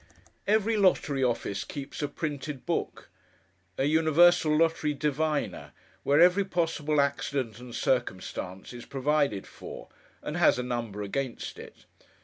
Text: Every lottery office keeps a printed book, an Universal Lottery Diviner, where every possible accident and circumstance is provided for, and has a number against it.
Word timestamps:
Every 0.47 0.77
lottery 0.77 1.23
office 1.23 1.63
keeps 1.63 2.01
a 2.01 2.07
printed 2.07 2.65
book, 2.65 3.11
an 3.77 3.87
Universal 3.87 4.57
Lottery 4.57 4.95
Diviner, 4.95 5.73
where 6.01 6.19
every 6.19 6.43
possible 6.43 6.99
accident 6.99 7.59
and 7.59 7.75
circumstance 7.75 8.73
is 8.73 8.87
provided 8.87 9.45
for, 9.45 9.89
and 10.23 10.37
has 10.37 10.57
a 10.57 10.63
number 10.63 11.03
against 11.03 11.59
it. 11.59 11.85